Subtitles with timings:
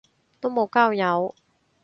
[0.39, 1.35] 都無交友